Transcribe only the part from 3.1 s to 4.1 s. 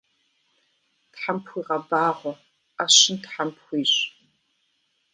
тхьэм пхуищӏ.